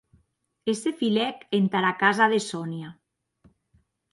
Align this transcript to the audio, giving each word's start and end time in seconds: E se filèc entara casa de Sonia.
E 0.71 0.73
se 0.81 0.91
filèc 1.01 1.37
entara 1.59 1.91
casa 2.01 2.25
de 2.33 2.39
Sonia. 2.49 2.89